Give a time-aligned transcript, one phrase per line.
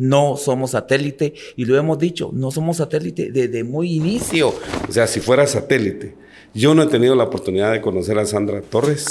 [0.00, 4.54] No somos satélite y lo hemos dicho, no somos satélite desde muy inicio.
[4.88, 6.14] O sea, si fuera satélite,
[6.54, 9.04] yo no he tenido la oportunidad de conocer a Sandra Torres.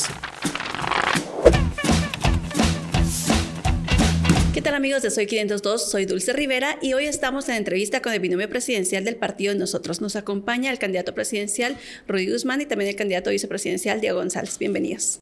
[4.52, 5.91] ¿Qué tal amigos de Soy 502?
[5.91, 10.02] Soy Dulce Rivera y hoy estamos en entrevista con el binomio presidencial del partido Nosotros.
[10.02, 11.78] Nos acompaña el candidato presidencial
[12.08, 14.58] Rudy Guzmán y también el candidato vicepresidencial Diego González.
[14.58, 15.20] Bienvenidos.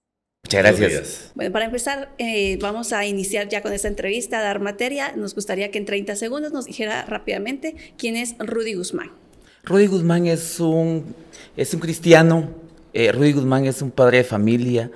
[0.48, 1.32] Muchas gracias.
[1.36, 5.12] Bueno, para empezar, eh, vamos a iniciar ya con esta entrevista, a dar materia.
[5.14, 9.12] Nos gustaría que en 30 segundos nos dijera rápidamente quién es Rudy Guzmán.
[9.64, 11.14] Rudy Guzmán es un,
[11.58, 12.50] es un cristiano,
[12.94, 14.90] eh, Rudy Guzmán es un padre de familia,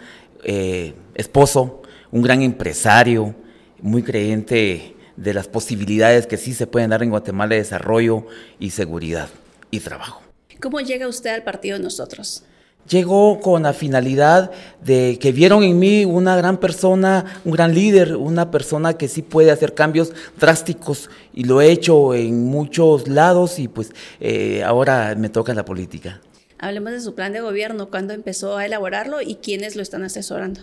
[0.45, 1.81] eh, esposo,
[2.11, 3.35] un gran empresario,
[3.81, 8.25] muy creyente de las posibilidades que sí se pueden dar en Guatemala de desarrollo
[8.57, 9.27] y seguridad
[9.69, 10.21] y trabajo.
[10.61, 12.45] ¿Cómo llega usted al partido de nosotros?
[12.91, 14.51] Llegó con la finalidad
[14.83, 19.21] de que vieron en mí una gran persona, un gran líder, una persona que sí
[19.21, 25.15] puede hacer cambios drásticos y lo he hecho en muchos lados y pues eh, ahora
[25.15, 26.19] me toca la política.
[26.59, 30.59] Hablemos de su plan de gobierno, cuándo empezó a elaborarlo y quiénes lo están asesorando.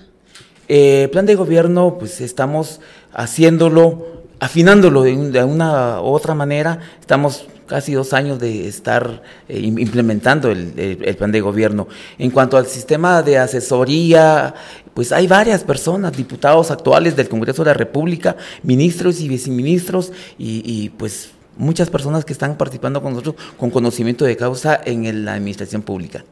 [0.68, 2.82] Eh, plan de gobierno, pues estamos
[3.14, 6.80] haciéndolo, afinándolo de, una u otra manera.
[7.00, 11.88] Estamos casi dos años de estar eh, implementando el, plan de gobierno.
[12.18, 14.54] En cuanto al sistema de asesoría,
[14.94, 20.62] pues hay varias personas, diputados actuales del Congreso de la República, ministros y viceministros, y,
[20.64, 25.34] y pues muchas personas que están participando con nosotros con conocimiento de causa en la
[25.34, 26.24] administración pública.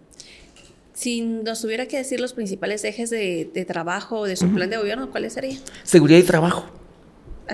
[0.97, 5.11] Si nos tuviera que decir los principales ejes de, trabajo de su plan de gobierno,
[5.11, 5.59] ¿cuáles serían?
[5.83, 6.65] Seguridad y trabajo.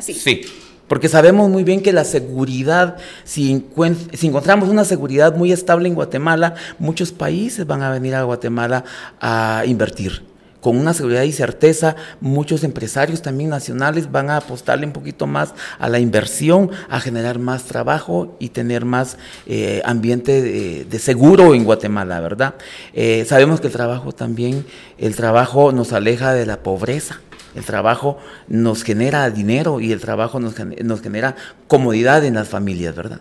[0.00, 0.42] Sí.
[0.88, 3.64] Porque sabemos muy bien que la seguridad, si,
[4.12, 8.84] si, encontramos una seguridad muy estable en Guatemala, muchos países van a venir a Guatemala
[9.20, 10.22] a invertir
[10.62, 15.54] con una seguridad y certeza, muchos empresarios también nacionales van a apostarle un poquito más
[15.78, 20.40] a la inversión, a generar más trabajo y tener más eh, ambiente
[20.84, 22.54] de, seguro en Guatemala, ¿verdad?
[22.94, 24.64] Eh, sabemos que el trabajo también,
[24.98, 27.20] el trabajo nos aleja de la pobreza.
[27.54, 28.18] El trabajo
[28.48, 31.36] nos genera dinero y el trabajo nos, nos genera
[31.68, 33.20] comodidad en las familias, ¿verdad?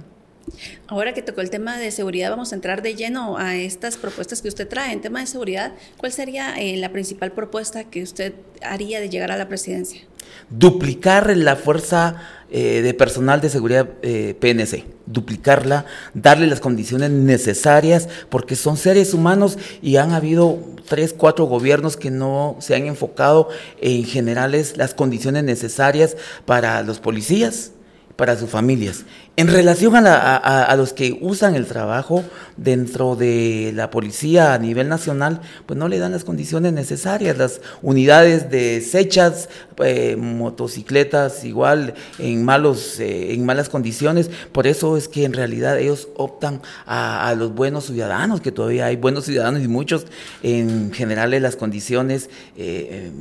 [0.88, 4.41] Ahora que tocó el tema de seguridad, vamos a entrar de lleno a estas propuestas
[4.41, 4.91] que usted trae.
[4.91, 9.31] En tema de seguridad, ¿cuál sería eh, la principal propuesta que usted haría de llegar
[9.31, 10.01] a la presidencia?
[10.50, 12.22] Duplicar la fuerza
[12.53, 19.13] eh, de personal de seguridad eh, PNC, duplicarla, darle las condiciones necesarias, porque son seres
[19.13, 23.47] humanos y han habido tres, cuatro gobiernos que no se han enfocado
[23.79, 27.72] en generales las condiciones necesarias para los policías,
[28.16, 29.05] para sus familias.
[29.38, 32.23] En relación a, los que usan el trabajo
[32.57, 37.61] dentro de la policía a nivel nacional, pues no le dan las condiciones necesarias, las
[37.81, 39.49] unidades desechas,
[39.83, 45.79] eh, motocicletas igual en, malos, eh, en malas condiciones, por eso es que en realidad
[45.79, 50.05] ellos optan a, los buenos ciudadanos, que todavía hay buenos ciudadanos y muchos
[50.43, 53.11] en general las condiciones eh,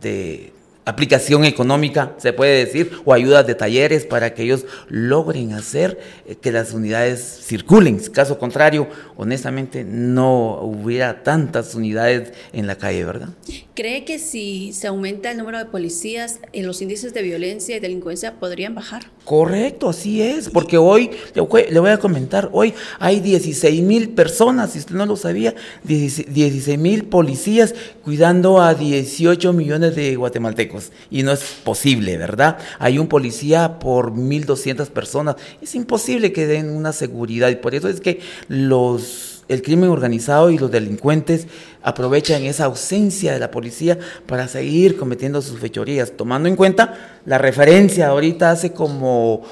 [0.00, 0.52] de
[0.88, 6.34] aplicación económica, se puede decir, o ayudas de talleres para que ellos logren hacer eh,
[6.36, 7.98] que las unidades circulen.
[8.10, 13.28] Caso contrario, honestamente, no hubiera tantas unidades en la calle, ¿verdad?
[13.74, 18.34] ¿Cree que si se aumenta el número de policías, los índices de violencia y delincuencia
[18.40, 19.10] podrían bajar?
[19.28, 24.78] Correcto, así es, porque hoy, le voy a comentar, hoy hay 16 mil personas, si
[24.78, 31.32] usted no lo sabía, 16 mil policías cuidando a 18 millones de guatemaltecos y no
[31.32, 32.56] es posible, ¿verdad?
[32.78, 35.36] Hay un policía por 1.200 personas.
[35.60, 40.50] Es imposible que den una seguridad y por eso es que los el crimen organizado
[40.50, 41.46] y los delincuentes
[41.82, 47.38] aprovechan esa ausencia de la policía para seguir cometiendo sus fechorías, tomando en cuenta la
[47.38, 49.42] referencia ahorita hace como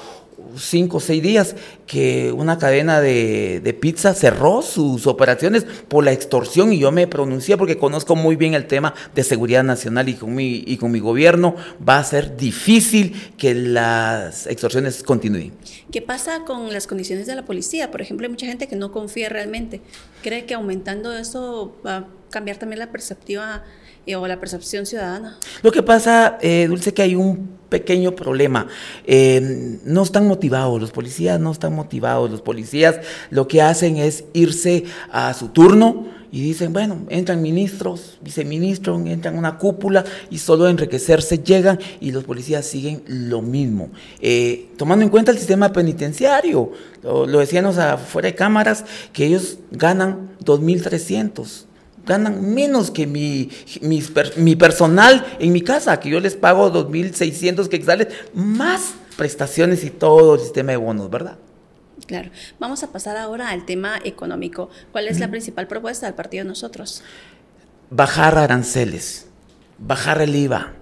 [0.57, 6.73] cinco o seis días que una cadena de, pizza cerró sus operaciones por la extorsión
[6.73, 10.33] y yo me pronuncié porque conozco muy bien el tema de seguridad nacional y con
[10.33, 11.55] mi, y con mi gobierno
[11.87, 15.53] va a ser difícil que las extorsiones continúen.
[15.91, 17.91] ¿Qué pasa con las condiciones de la policía?
[17.91, 19.81] Por ejemplo, hay mucha gente que no confía realmente.
[20.23, 25.37] ¿Cree que aumentando eso va a cambiar también la perspectiva eh, o la percepción ciudadana?
[25.63, 28.67] Lo que pasa, eh, Dulce, que hay un pequeño problema.
[29.05, 32.99] Eh, no están motivados, los policías no están motivados, los policías
[33.29, 39.37] lo que hacen es irse a su turno y dicen, bueno, entran ministros, viceministros, entran
[39.37, 43.89] una cúpula y solo enriquecerse llegan y los policías siguen lo mismo.
[44.19, 46.71] Eh, tomando en cuenta el sistema penitenciario,
[47.01, 48.83] lo, lo decíamos afuera de cámaras,
[49.13, 51.67] que ellos ganan 2.300
[52.07, 53.49] ganan menos que mi,
[53.81, 60.35] mi, personal en mi casa, que yo les pago 2.600 quetzales, más prestaciones y todo
[60.35, 61.37] el sistema de bonos, ¿verdad?
[62.05, 62.29] Claro.
[62.59, 64.69] Vamos a pasar ahora al tema económico.
[64.91, 67.03] ¿Cuál es la principal propuesta del partido de nosotros?
[67.89, 69.27] Bajar aranceles,
[69.77, 70.73] bajar el IVA,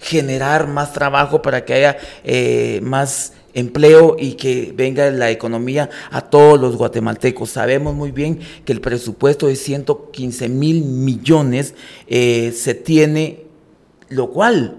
[0.00, 6.22] generar más trabajo para que haya eh, más empleo y que venga la economía a
[6.22, 7.50] todos los guatemaltecos.
[7.50, 11.74] Sabemos muy bien que el presupuesto de 115 mil millones
[12.06, 13.44] eh, se tiene,
[14.08, 14.78] lo cual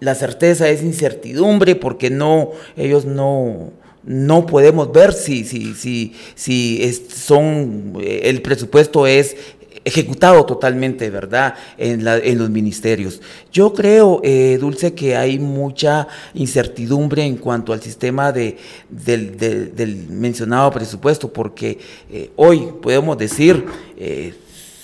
[0.00, 3.72] la certeza es incertidumbre porque no, ellos no,
[4.02, 9.36] no podemos ver si, si, si, si son, eh, el presupuesto es
[9.84, 13.20] ejecutado totalmente, ¿verdad?, en, la, en los ministerios.
[13.52, 18.56] Yo creo, eh, Dulce, que hay mucha incertidumbre en cuanto al sistema de,
[18.88, 21.78] del, mencionado presupuesto, porque
[22.10, 23.64] eh, hoy podemos decir
[23.96, 24.34] eh,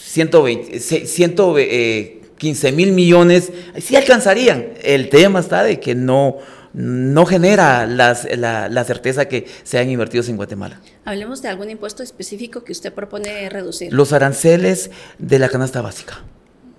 [0.00, 4.66] 120, 115 mil millones, sí alcanzarían.
[4.82, 6.38] El tema está de que no
[6.76, 10.78] no genera las, la, la, certeza que sean invertidos en Guatemala.
[11.06, 13.92] Hablemos de algún impuesto específico que usted propone reducir.
[13.94, 16.22] Los aranceles de la canasta básica.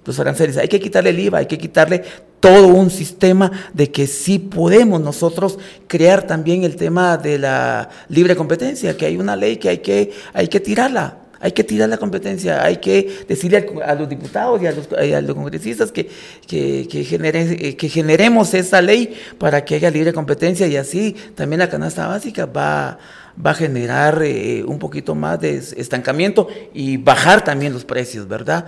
[0.06, 2.04] Los aranceles, hay que quitarle el IVA, hay que quitarle
[2.40, 5.58] todo un sistema de que sí podemos nosotros
[5.88, 10.14] crear también el tema de la libre competencia, que hay una ley que hay que,
[10.32, 11.18] hay que tirarla.
[11.40, 14.68] Hay que tirar la competencia, hay que decirle a, los diputados y
[15.14, 16.10] a los, congresistas que,
[16.48, 21.60] que, que, genere, que, generemos esa ley para que haya libre competencia y así también
[21.60, 22.98] la canasta básica va,
[23.46, 28.66] va a generar eh, un poquito más de estancamiento y bajar también los precios, ¿verdad?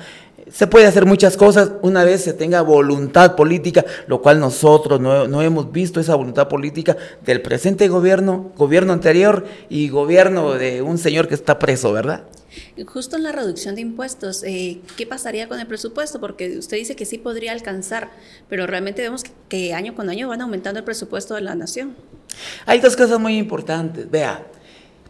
[0.51, 5.27] Se puede hacer muchas cosas una vez se tenga voluntad política, lo cual nosotros no,
[5.27, 10.97] no, hemos visto esa voluntad política del presente gobierno, gobierno anterior y gobierno de un
[10.97, 12.23] señor que está preso, ¿verdad?
[12.85, 16.19] Justo en la reducción de impuestos, eh, ¿qué pasaría con el presupuesto?
[16.19, 18.11] Porque usted dice que sí podría alcanzar,
[18.47, 21.95] pero realmente vemos que año con año van aumentando el presupuesto de la nación.
[22.65, 24.09] Hay dos cosas muy importantes.
[24.09, 24.45] Vea,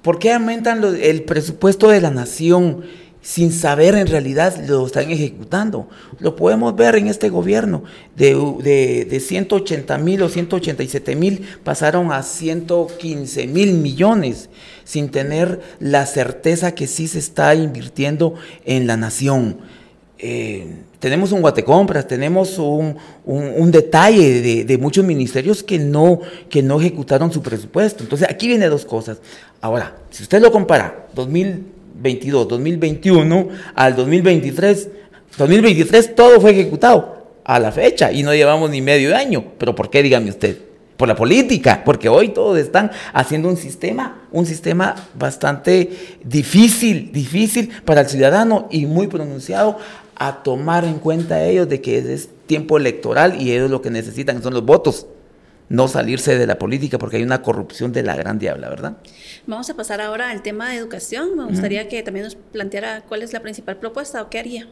[0.01, 2.85] ¿por qué aumentan el presupuesto de la nación?
[3.29, 5.87] Sin saber en realidad lo están ejecutando.
[6.17, 7.83] Lo podemos ver en este gobierno.
[8.15, 8.33] De,
[8.63, 14.49] de, de 180 mil o 187 mil pasaron a 115 mil millones
[14.83, 18.33] sin tener la certeza que sí se está invirtiendo
[18.65, 19.59] en la nación.
[20.17, 20.65] Eh,
[20.97, 26.79] tenemos un guatecompras, tenemos un, un, detalle de, de, muchos ministerios que no, que no
[26.79, 28.03] ejecutaron su presupuesto.
[28.03, 29.19] Entonces, aquí viene dos cosas.
[29.61, 31.07] Ahora, si usted lo compara,
[31.99, 34.89] 2022, 2021 al 2023,
[35.37, 39.43] 2023 todo fue ejecutado a la fecha y no llevamos ni medio año.
[39.57, 40.01] Pero ¿por qué?
[40.01, 40.57] Dígame usted
[40.97, 45.89] por la política, porque hoy todos están haciendo un sistema, un sistema bastante
[46.23, 49.77] difícil, difícil para el ciudadano y muy pronunciado
[50.15, 54.43] a tomar en cuenta ellos de que es tiempo electoral y ellos lo que necesitan
[54.43, 55.07] son los votos
[55.69, 58.97] no salirse de la política porque hay una corrupción de la gran diabla, ¿verdad?
[59.45, 61.37] Vamos a pasar ahora al tema de educación.
[61.37, 61.89] Me gustaría uh -huh.
[61.89, 64.67] que también nos planteara cuál es la principal propuesta o qué haría.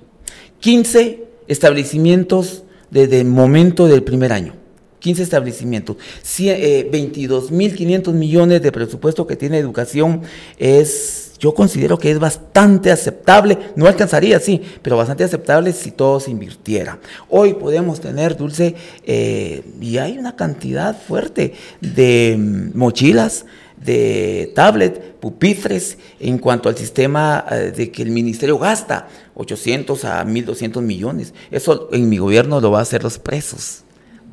[0.60, 4.54] 15 establecimientos desde el momento del primer año.
[5.00, 5.98] 15 establecimientos,
[6.40, 10.22] eh, 22.500 millones de presupuesto que tiene educación
[10.58, 16.20] es, yo considero que es bastante aceptable, no alcanzaría, sí, pero bastante aceptable si todo
[16.20, 17.00] se invirtiera.
[17.30, 22.36] Hoy podemos tener, Dulce, eh, y hay una cantidad fuerte de
[22.74, 23.46] mochilas,
[23.78, 30.26] de tablet, pupitres, en cuanto al sistema eh, de que el ministerio gasta 800 a
[30.26, 31.36] 1.200 millones.
[31.52, 33.84] Eso en mi gobierno lo va a hacer los presos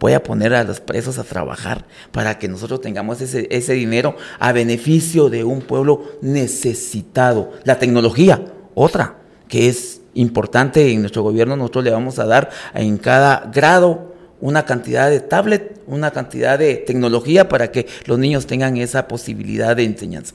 [0.05, 4.15] voy a poner a los presos a trabajar para que nosotros tengamos ese, ese dinero
[4.39, 7.53] a beneficio de un pueblo necesitado.
[7.65, 9.17] La tecnología, otra,
[9.49, 14.67] que es importante en nuestro gobierno, nosotros le vamos a dar en cada grado una
[14.67, 19.85] cantidad de tablet, una cantidad de tecnología para que los niños tengan esa posibilidad de
[19.85, 20.35] enseñanza.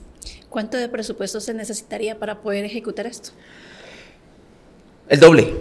[0.49, 3.33] ¿Cuánto de presupuesto se necesitaría para poder ejecutar esto?
[5.09, 5.53] El doble,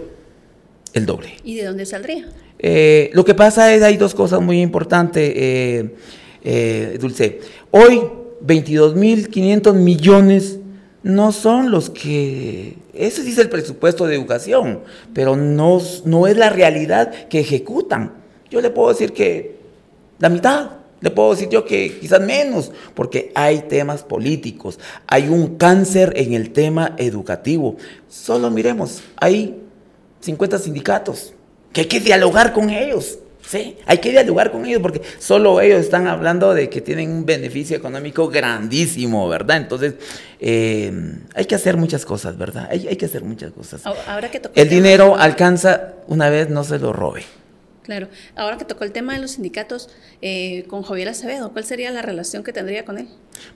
[0.93, 1.37] el doble.
[1.43, 2.25] ¿Y de dónde saldría?
[2.59, 5.95] Eh, lo que pasa es, hay dos cosas muy importantes, eh,
[6.43, 7.39] eh, Dulce.
[7.71, 8.01] Hoy,
[8.45, 10.59] 22.500 millones
[11.01, 12.77] no son los que...
[12.93, 14.81] Ese sí es el presupuesto de educación,
[15.13, 18.13] pero no, no es la realidad que ejecutan.
[18.51, 19.57] Yo le puedo decir que
[20.19, 25.55] la mitad, le puedo decir yo que quizás menos, porque hay temas políticos, hay un
[25.55, 27.77] cáncer en el tema educativo.
[28.09, 29.61] Solo miremos, hay
[30.19, 31.33] 50 sindicatos,
[31.73, 33.19] que hay que dialogar con ellos.
[33.49, 37.25] Sí, hay que dialogar con ellos porque solo ellos están hablando de que tienen un
[37.25, 39.57] beneficio económico grandísimo, ¿verdad?
[39.57, 39.95] Entonces,
[40.39, 40.93] eh,
[41.33, 42.67] hay que hacer muchas cosas, ¿verdad?
[42.69, 43.81] Hay, hay que hacer muchas cosas.
[44.07, 47.23] Ahora que el dinero alcanza una vez, no se lo robe.
[47.81, 48.07] Claro.
[48.35, 49.89] Ahora que tocó el tema de los sindicatos,
[50.21, 53.07] eh, con Javier Acevedo, ¿cuál sería la relación que tendría con él?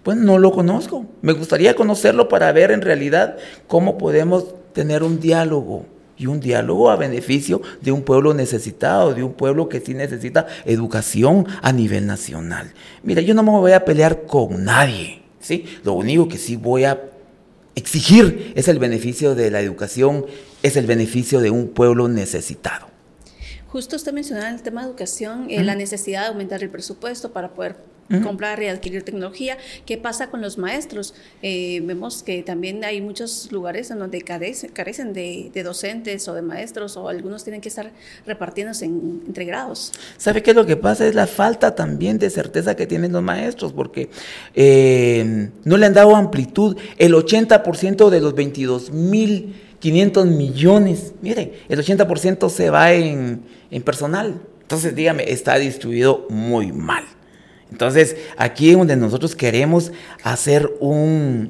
[0.01, 1.05] Pues no lo conozco.
[1.21, 5.85] Me gustaría conocerlo para ver en realidad cómo podemos tener un diálogo
[6.23, 10.47] y un diálogo a beneficio de un pueblo necesitado, de un pueblo que sí necesita
[10.63, 12.71] educación a nivel nacional.
[13.03, 15.65] Mira, yo no me voy a pelear con nadie, ¿sí?
[15.83, 17.01] Lo único que sí voy a
[17.75, 20.25] exigir es el beneficio de la educación,
[20.61, 22.87] es el beneficio de un pueblo necesitado.
[23.67, 27.53] Justo usted mencionaba el tema de educación, eh, la necesidad de aumentar el presupuesto para
[27.53, 27.75] poder
[28.23, 29.57] comprar y adquirir tecnología.
[29.85, 31.13] ¿Qué pasa con los maestros?
[31.41, 36.97] Eh, vemos que también hay muchos lugares en donde carecen, de, docentes o de maestros
[36.97, 37.91] o algunos tienen que estar
[38.25, 39.91] repartiéndose entre grados.
[40.17, 41.07] ¿Sabe qué es lo que pasa?
[41.07, 44.09] Es la falta también de certeza que tienen los maestros porque
[44.53, 46.77] eh, no le han dado amplitud.
[46.97, 53.83] El 80% de los 22 mil 500 millones, mire, el 80% se va en, en
[53.83, 54.39] personal.
[54.61, 57.03] Entonces, dígame, está distribuido muy mal.
[57.73, 61.49] Entonces, aquí es donde nosotros queremos hacer un,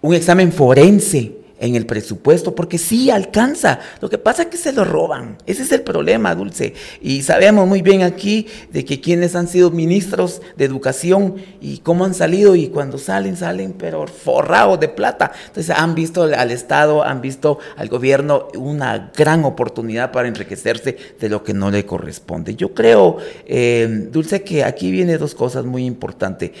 [0.00, 3.78] un examen forense en el presupuesto, porque sí alcanza.
[4.00, 5.36] Lo que pasa es que se lo roban.
[5.46, 6.74] Ese es el problema, Dulce.
[7.00, 12.06] Y sabemos muy bien aquí de que quienes han sido ministros de educación y cómo
[12.06, 15.32] han salido y cuando salen, salen pero forrados de plata.
[15.46, 21.28] Entonces han visto al Estado, han visto al gobierno una gran oportunidad para enriquecerse de
[21.28, 22.54] lo que no le corresponde.
[22.56, 26.52] Yo creo, eh, Dulce, que aquí viene dos cosas muy importantes.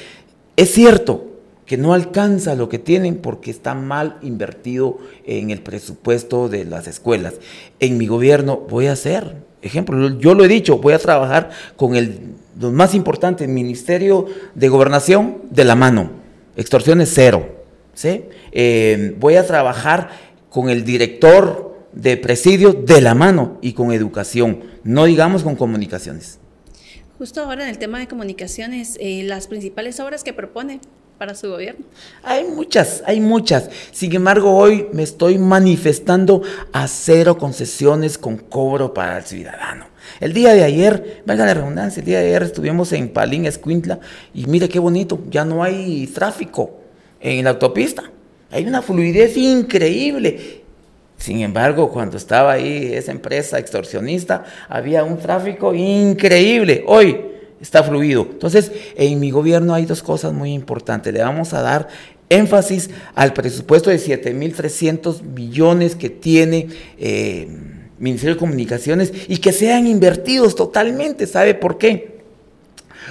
[0.56, 1.29] Es cierto,
[1.70, 6.88] que no alcanza lo que tienen porque está mal invertido en el presupuesto de las
[6.88, 7.34] escuelas.
[7.78, 11.94] En mi gobierno voy a hacer, ejemplo, yo lo he dicho, voy a trabajar con
[11.94, 16.10] el, los más importantes, el Ministerio de Gobernación de la mano,
[16.56, 17.48] extorsiones cero,
[17.94, 18.24] ¿sí?
[18.50, 20.10] Eh, voy a trabajar
[20.48, 26.40] con el director de presidio de la mano y con educación, no digamos con comunicaciones.
[27.16, 30.80] Justo ahora en el tema de comunicaciones, eh, las principales obras que propone
[31.20, 31.84] para su gobierno?
[32.22, 33.68] Hay muchas, hay muchas.
[33.92, 36.40] Sin embargo, hoy me estoy manifestando
[36.72, 39.84] a cero concesiones con cobro para el ciudadano.
[40.18, 44.00] El día de ayer, valga la redundancia, el día de ayer estuvimos en Palín, Escuintla,
[44.32, 46.80] y mire qué bonito, ya no hay tráfico
[47.20, 48.10] en la autopista.
[48.50, 50.62] Hay una fluidez increíble.
[51.18, 56.82] Sin embargo, cuando estaba ahí esa empresa extorsionista, había un tráfico increíble.
[56.86, 57.29] Hoy
[57.60, 58.26] está fluido.
[58.30, 61.12] Entonces, en mi gobierno hay dos cosas muy importantes.
[61.12, 61.88] Le vamos a dar
[62.28, 67.48] énfasis al presupuesto de 7.300 millones que tiene eh,
[67.98, 71.26] Ministerio de Comunicaciones y que sean invertidos totalmente.
[71.26, 72.20] ¿Sabe por qué?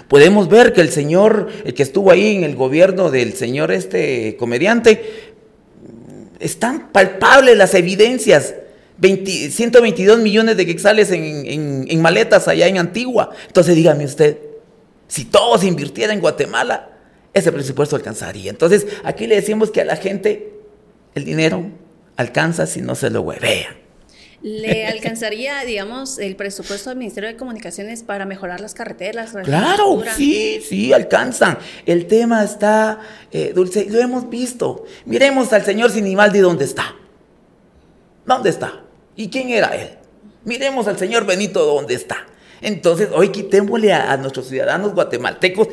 [0.08, 4.36] Podemos ver que el señor, el que estuvo ahí en el gobierno del señor este
[4.38, 5.30] comediante,
[6.40, 8.56] están palpables las evidencias.
[9.02, 13.32] 122 millones de quexales en, en, maletas allá en Antigua.
[13.48, 14.38] Entonces dígame usted,
[15.08, 16.90] si todos invirtiera en Guatemala,
[17.34, 18.50] ese presupuesto alcanzaría.
[18.50, 20.54] Entonces aquí le decimos que a la gente
[21.16, 21.72] el dinero
[22.18, 23.76] alcanza si no se lo huevea.
[24.42, 29.34] ¿Le alcanzaría, digamos, el presupuesto del Ministerio de Comunicaciones para mejorar las carreteras?
[29.44, 31.58] claro, sí, sí, alcanzan.
[31.86, 33.02] El tema está,
[33.32, 34.86] eh, Dulce, lo hemos visto.
[35.06, 36.96] Miremos al señor Sinimaldi dónde está.
[38.26, 38.82] ¿Dónde está?
[39.20, 39.90] ¿Y quién era él?
[40.46, 42.26] Miremos al señor Benito dónde está.
[42.62, 45.68] Entonces, hoy quitémosle a, a nuestros ciudadanos guatemaltecos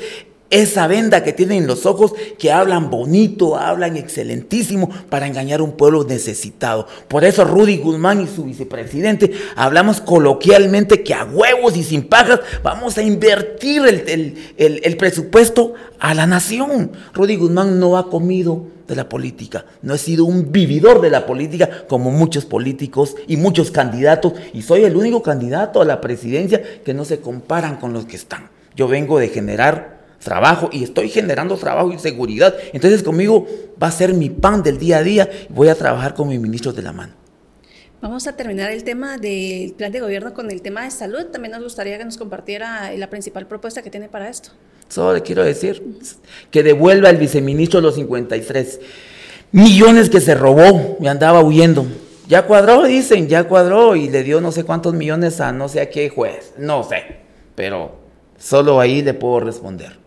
[0.51, 5.65] esa venda que tienen en los ojos, que hablan bonito, hablan excelentísimo para engañar a
[5.65, 6.87] un pueblo necesitado.
[7.09, 12.41] Por eso Rudy Guzmán y su vicepresidente hablamos coloquialmente que a huevos y sin pajas
[12.63, 16.93] vamos a invertir el, presupuesto a la nación.
[17.13, 21.27] Rudy Guzmán no ha comido de la política, no ha sido un vividor de la
[21.27, 26.63] política como muchos políticos y muchos candidatos, y soy el único candidato a la presidencia
[26.85, 28.49] que no se comparan con los que están.
[28.77, 29.96] Yo vengo de generar
[30.27, 32.57] trabajo y estoy generando trabajo y seguridad.
[32.73, 33.47] Entonces conmigo
[33.81, 36.75] va a ser mi pan del día a día voy a trabajar con mis ministros
[36.75, 37.15] de la mano.
[38.03, 41.27] Vamos a terminar el tema del plan de gobierno con el tema de salud.
[41.27, 44.51] También nos gustaría que nos compartiera la principal propuesta que tiene para esto.
[44.89, 45.81] Solo le quiero decir
[46.51, 48.81] que devuelva al viceministro los 53
[49.53, 51.87] millones que se robó y andaba huyendo.
[52.27, 55.81] Ya cuadró, dicen, ya cuadró y le dio no sé cuántos millones a no sé
[55.81, 56.53] a qué juez.
[56.59, 57.19] No sé,
[57.55, 57.97] pero
[58.37, 60.06] solo ahí le puedo responder.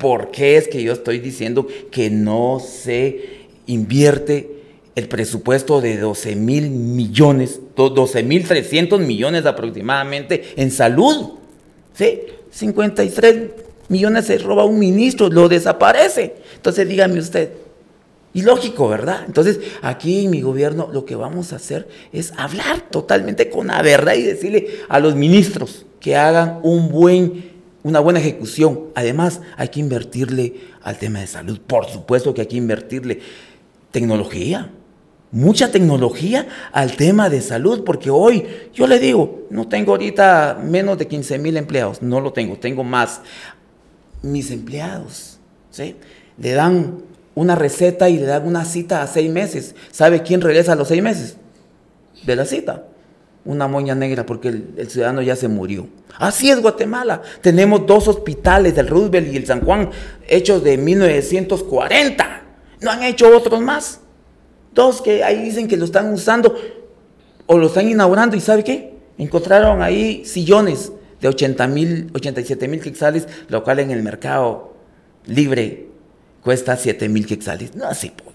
[0.00, 4.50] ¿Por qué es que yo estoy diciendo que no se invierte
[4.96, 11.32] el presupuesto de 12 mil millones, 12 mil 300 millones aproximadamente en salud?
[11.94, 12.22] ¿Sí?
[12.50, 13.50] 53
[13.88, 16.36] millones se roba un ministro, lo desaparece.
[16.56, 17.50] Entonces dígame usted,
[18.32, 19.24] Y lógico, ¿verdad?
[19.26, 23.82] Entonces, aquí en mi gobierno lo que vamos a hacer es hablar totalmente con la
[23.82, 27.49] verdad y decirle a los ministros que hagan un buen,
[27.82, 28.88] una buena ejecución.
[28.94, 31.60] Además, hay que invertirle al tema de salud.
[31.60, 33.20] Por supuesto que hay que invertirle
[33.90, 34.70] tecnología,
[35.32, 40.98] mucha tecnología al tema de salud, porque hoy, yo le digo, no tengo ahorita menos
[40.98, 43.20] de 15 mil empleados, no lo tengo, tengo más.
[44.22, 45.38] Mis empleados,
[45.70, 45.96] ¿sí?
[46.36, 47.02] Le dan
[47.34, 49.74] una receta y le dan una cita a seis meses.
[49.90, 51.36] ¿Sabe quién regresa a los seis meses?
[52.24, 52.84] De la cita.
[53.44, 55.88] Una moña negra porque el, ciudadano ya se murió.
[56.18, 57.22] Así es Guatemala.
[57.40, 59.90] Tenemos dos hospitales, el Roosevelt y el San Juan,
[60.28, 62.42] hechos de 1940.
[62.82, 64.00] No han hecho otros más.
[64.74, 66.54] Dos que ahí dicen que lo están usando
[67.46, 68.94] o lo están inaugurando y ¿sabe qué?
[69.18, 74.74] Encontraron ahí sillones de 80 mil, 87 mil quetzales, lo cual en el mercado
[75.26, 75.89] libre
[76.42, 77.74] cuesta 7 mil quetzales.
[77.74, 77.86] No,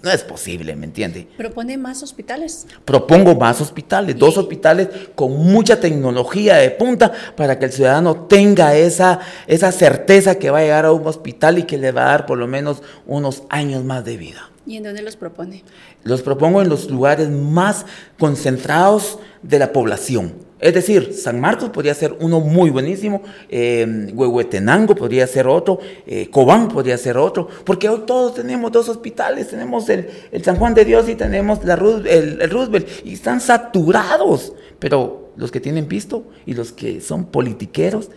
[0.04, 1.28] no es posible, ¿me entiende?
[1.38, 2.68] ¿Propone más hospitales?
[2.86, 8.76] Propongo más hospitales, dos hospitales con mucha tecnología de punta para que el ciudadano tenga
[8.76, 12.12] esa, esa certeza que va a llegar a un hospital y que le va a
[12.12, 14.50] dar por lo menos unos años más de vida.
[14.68, 15.64] ¿Y en dónde los propone?
[16.04, 17.86] Los propongo en los lugares más
[18.18, 24.96] concentrados de la población es decir, San Marcos podría ser uno muy buenísimo, eh, Huehuetenango
[24.96, 29.90] podría ser otro, eh, Cobán podría ser otro, porque hoy todos tenemos dos hospitales, tenemos
[29.90, 30.08] el,
[30.44, 35.52] San Juan de Dios y tenemos la, el, el Roosevelt, y están saturados, pero los
[35.52, 38.10] que tienen pisto y los que son politiqueros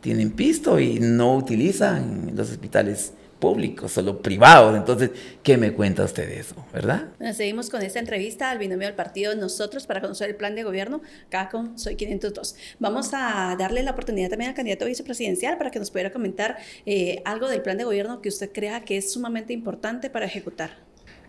[0.00, 4.76] tienen pisto y no utilizan los hospitales públicos, solo privados.
[4.76, 5.10] Entonces,
[5.42, 7.08] ¿qué me cuenta usted de eso, verdad?
[7.34, 11.02] seguimos con esta entrevista al binomio del partido Nosotros para conocer el plan de gobierno,
[11.28, 12.56] acá con Soy 502.
[12.78, 17.22] Vamos a darle la oportunidad también al candidato vicepresidencial para que nos pudiera comentar eh,
[17.24, 20.70] algo del plan de gobierno que usted crea que es sumamente importante para ejecutar.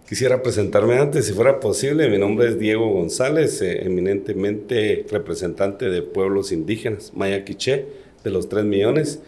[0.07, 2.09] Quisiera presentarme antes, si fuera posible.
[2.09, 7.85] Mi nombre es Diego González, eh, eminentemente representante de pueblos indígenas, Maya Quiché,
[8.23, 9.19] de los 3 millones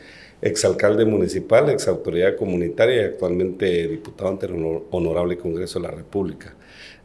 [0.41, 6.55] exalcalde municipal, exautoridad comunitaria y actualmente diputado ante el Honorable Congreso de la República.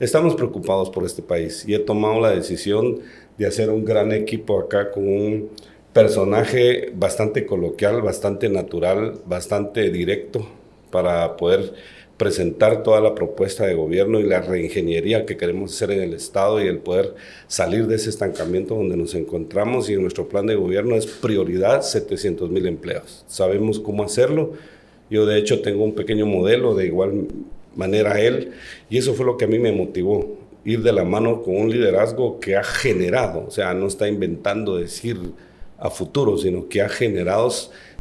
[0.00, 3.00] Estamos preocupados por este país y he tomado la decisión
[3.38, 5.50] de hacer un gran equipo acá con un
[5.92, 10.46] personaje bastante coloquial, bastante natural, bastante directo
[10.90, 11.74] para poder
[12.16, 16.62] presentar toda la propuesta de gobierno y la reingeniería que queremos hacer en el Estado
[16.62, 17.14] y el poder
[17.48, 21.82] salir de ese estancamiento donde nos encontramos y en nuestro plan de gobierno es prioridad
[21.82, 23.24] 700 mil empleos.
[23.26, 24.52] Sabemos cómo hacerlo.
[25.10, 27.26] Yo de hecho tengo un pequeño modelo de igual
[27.74, 28.52] manera él
[28.88, 31.70] y eso fue lo que a mí me motivó, ir de la mano con un
[31.70, 35.18] liderazgo que ha generado, o sea, no está inventando decir
[35.78, 37.50] a futuro, sino que ha generado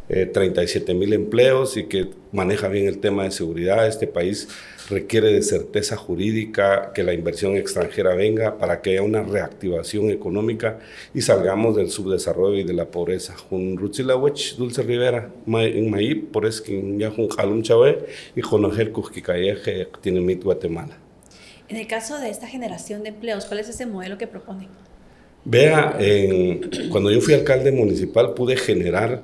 [0.08, 3.86] 37 eh, mil empleos y que maneja bien el tema de seguridad.
[3.86, 4.48] Este país
[4.90, 10.78] requiere de certeza jurídica, que la inversión extranjera venga para que haya una reactivación económica
[11.14, 13.34] y salgamos del subdesarrollo y de la pobreza.
[13.34, 17.96] Jun Rutzilawech, Dulce Rivera, en por es que ya Jun Jalum Chávez
[18.36, 20.98] y Jonojer Kujkikayeje, tiene mit Guatemala.
[21.68, 24.68] En el caso de esta generación de empleos, ¿cuál es ese modelo que propone?
[25.46, 25.98] Vea,
[26.90, 29.22] cuando yo fui alcalde municipal pude generar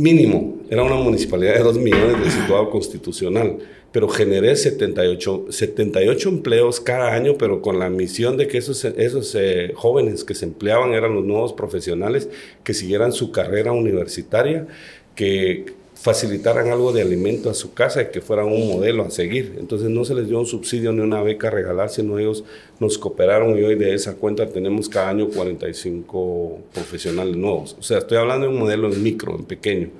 [0.00, 3.58] mínimo, era una municipalidad de 2 millones de situado constitucional,
[3.92, 9.34] pero generé 78, 78 empleos cada año, pero con la misión de que esos, esos
[9.34, 12.28] eh, jóvenes que se empleaban eran los nuevos profesionales
[12.64, 14.66] que siguieran su carrera universitaria,
[15.14, 15.66] que
[16.00, 19.56] facilitaran algo de alimento a su casa y que fueran un modelo a seguir.
[19.58, 22.42] Entonces no se les dio un subsidio ni una beca a regalar, sino ellos
[22.78, 27.76] nos cooperaron y hoy de esa cuenta tenemos cada año 45 profesionales nuevos.
[27.78, 29.90] O sea, estoy hablando de un modelo en micro, en pequeño.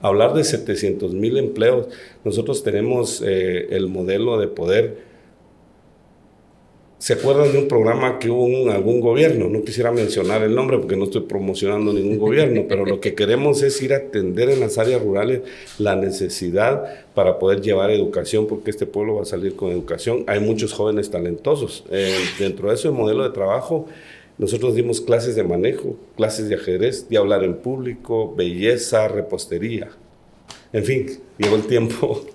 [0.00, 1.88] Hablar de 700 mil empleos,
[2.24, 5.09] nosotros tenemos eh, el modelo de poder
[7.00, 9.48] ¿Se acuerdan de un programa que hubo en algún gobierno?
[9.48, 13.62] No quisiera mencionar el nombre porque no estoy promocionando ningún gobierno, pero lo que queremos
[13.62, 15.40] es ir a atender en las áreas rurales
[15.78, 20.24] la necesidad para poder llevar educación, porque este pueblo va a salir con educación.
[20.26, 21.84] Hay muchos jóvenes talentosos.
[21.90, 23.86] Eh, dentro de ese modelo de trabajo,
[24.36, 29.88] nosotros dimos clases de manejo, clases de ajedrez, de hablar en público, belleza, repostería.
[30.74, 31.06] En fin,
[31.38, 32.26] llegó el tiempo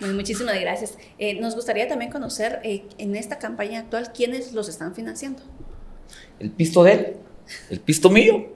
[0.00, 0.98] muchísimas gracias.
[1.18, 5.42] Eh, nos gustaría también conocer eh, en esta campaña actual quiénes los están financiando.
[6.38, 7.16] El pisto de él,
[7.70, 8.46] el pisto mío,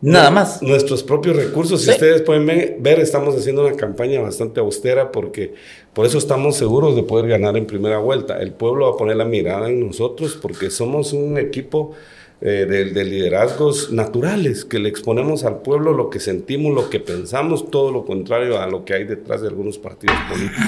[0.00, 0.62] nada más.
[0.62, 2.46] Nuestros propios recursos, si ustedes pueden
[2.82, 5.54] ver, estamos haciendo una campaña bastante austera porque
[5.92, 8.40] por eso estamos seguros de poder ganar en primera vuelta.
[8.40, 11.94] El pueblo va a poner la mirada en nosotros porque somos un equipo
[12.40, 17.68] eh, de, liderazgos naturales, que le exponemos al pueblo lo que sentimos, lo que pensamos,
[17.70, 20.64] todo lo contrario a lo que hay detrás de algunos partidos políticos.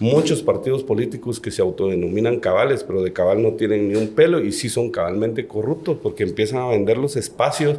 [0.00, 4.40] muchos partidos políticos que se autodenominan cabales, pero de cabal no tienen ni un pelo
[4.40, 7.78] y sí son cabalmente corruptos porque empiezan a vender los espacios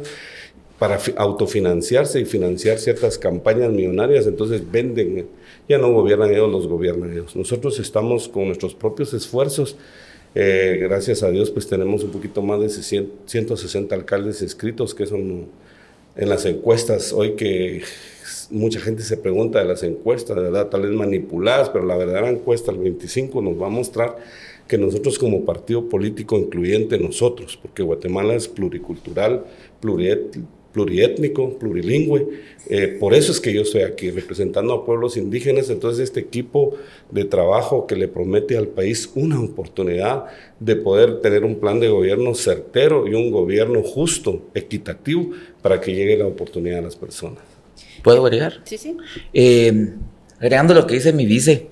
[0.78, 5.26] para autofinanciarse y financiar ciertas campañas millonarias, entonces venden,
[5.68, 7.34] ya no gobiernan ellos, los gobiernan ellos.
[7.34, 9.76] Nosotros estamos con nuestros propios esfuerzos,
[10.38, 15.46] eh, gracias a Dios pues tenemos un poquito más de 160 alcaldes escritos, que son
[16.14, 17.14] en las encuestas.
[17.14, 17.82] Hoy que
[18.50, 22.70] mucha gente se pregunta de las encuestas, verdad, tal vez manipuladas, pero la verdadera encuesta,
[22.70, 24.16] el 25, nos va a mostrar
[24.68, 29.42] que nosotros como partido político incluyente nosotros, porque Guatemala es pluricultural,
[29.80, 30.48] pluriétnico,
[31.58, 32.28] plurilingüe,
[32.68, 36.76] eh, por eso es que yo estoy aquí representando a pueblos indígenas, entonces este equipo
[37.10, 40.26] de trabajo que le promete al país una oportunidad
[40.60, 45.30] de poder tener un plan de gobierno certero y un gobierno justo, equitativo,
[45.62, 47.42] para que llegue la oportunidad a las personas.
[48.02, 48.60] ¿Puedo agregar?
[48.64, 48.96] Sí, sí.
[49.32, 49.94] Eh,
[50.38, 51.68] agregando lo que dice mi vice,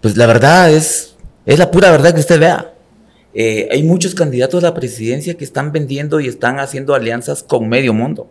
[0.00, 2.74] pues la verdad es, es la pura verdad que usted vea.
[3.34, 7.68] Eh, hay muchos candidatos a la presidencia que están vendiendo y están haciendo alianzas con
[7.68, 8.30] medio mundo.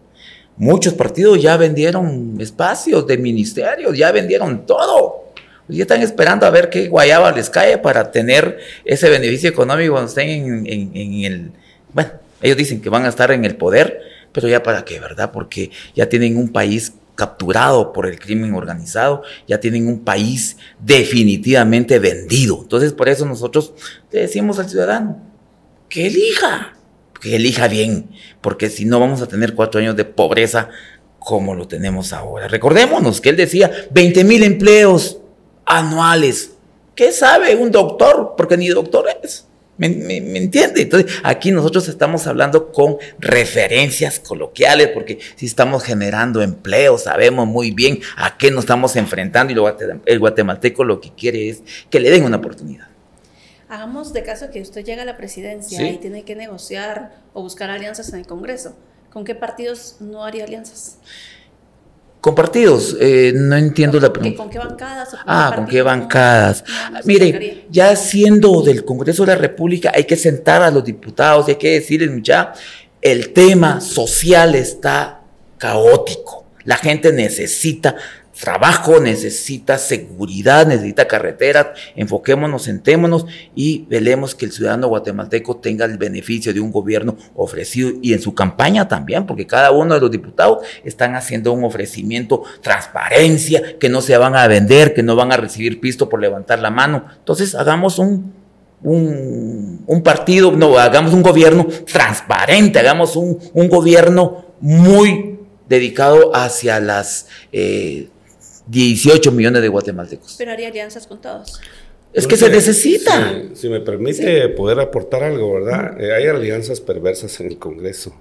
[0.57, 5.29] Muchos partidos ya vendieron espacios de ministerios, ya vendieron todo.
[5.69, 10.09] Ya están esperando a ver qué guayaba les cae para tener ese beneficio económico cuando
[10.09, 11.51] estén en el...
[11.93, 12.09] Bueno,
[12.41, 14.01] ellos dicen que van a estar en el poder,
[14.33, 15.31] pero ya para qué, ¿verdad?
[15.31, 21.99] Porque ya tienen un país capturado por el crimen organizado, ya tienen un país definitivamente
[21.99, 22.59] vendido.
[22.61, 23.73] Entonces, por eso nosotros
[24.09, 25.21] le decimos al ciudadano
[25.89, 26.77] que elija,
[27.19, 30.69] que elija bien, porque si no vamos a tener cuatro años de pobreza
[31.19, 32.47] como lo tenemos ahora.
[32.47, 35.19] Recordémonos que él decía 20 mil empleos
[35.65, 36.53] anuales.
[36.95, 38.35] ¿Qué sabe un doctor?
[38.37, 39.48] Porque ni doctor es.
[39.79, 40.81] ¿Me, entiende?
[40.81, 47.71] Entonces, aquí nosotros estamos hablando con referencias coloquiales, porque si estamos generando empleo, sabemos muy
[47.71, 52.11] bien a qué nos estamos enfrentando y el guatemalteco lo que quiere es que le
[52.11, 52.89] den una oportunidad.
[53.69, 57.69] Hagamos de caso que usted llega a la presidencia y tiene que negociar o buscar
[57.69, 58.75] alianzas en el Congreso.
[59.11, 60.97] ¿Con qué partidos no haría alianzas?
[62.21, 64.37] Compartidos, eh, no entiendo la pregunta.
[64.37, 65.15] ¿Con qué bancadas?
[65.25, 66.65] ah, ¿con qué bancadas?
[67.05, 71.51] Mire, ya siendo del Congreso de la República, hay que sentar a los diputados y
[71.51, 72.53] hay que decirles, ya,
[73.01, 75.21] el tema social está
[75.57, 76.45] caótico.
[76.65, 77.95] La gente necesita
[78.39, 85.97] trabajo, necesita seguridad, necesita carreteras, enfoquémonos, sentémonos y velemos que el ciudadano guatemalteco tenga el
[85.97, 90.09] beneficio de un gobierno ofrecido y en su campaña también, porque cada uno de los
[90.09, 95.33] diputados están haciendo un ofrecimiento, transparencia, que no se van a vender, que no van
[95.33, 97.05] a recibir pisto por levantar la mano.
[97.17, 98.33] Entonces hagamos un,
[98.83, 107.27] un, partido, no, hagamos un gobierno transparente, hagamos un, gobierno muy dedicado hacia las...
[107.51, 108.07] Eh,
[108.69, 110.35] 18 millones de guatemaltecos.
[110.37, 111.59] Pero haría alianzas con todos.
[112.13, 113.43] Es que se necesita.
[113.53, 116.01] Si, me permite poder aportar algo, ¿verdad?
[116.01, 118.15] Eh, hay alianzas perversas en el Congreso.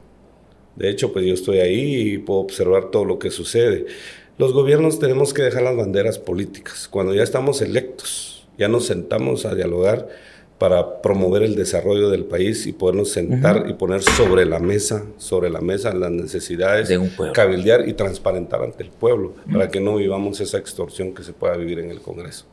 [0.76, 3.86] De hecho, pues yo estoy ahí y puedo observar todo lo que sucede.
[4.36, 6.86] Los gobiernos tenemos que dejar las banderas políticas.
[6.86, 10.08] Cuando ya estamos electos, ya nos sentamos a dialogar
[10.58, 15.50] para promover el desarrollo del país y podernos sentar y poner sobre la mesa, sobre
[15.50, 19.96] la mesa las necesidades, de un cabildear y transparentar ante el pueblo, para que no
[19.96, 22.44] vivamos esa extorsión que se pueda vivir en el Congreso.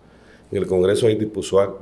[0.51, 1.17] En el Congreso hay